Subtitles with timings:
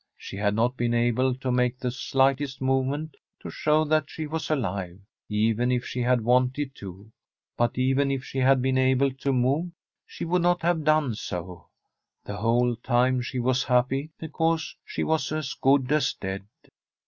[0.17, 4.49] She had not been able to make the slightest movement to show that she was
[4.49, 7.11] alive, even if she had wanted to;
[7.55, 9.69] but even if she had been able to move,
[10.07, 11.67] she would not have done so;
[12.23, 16.45] the whole time she was happy because she was as good as dead.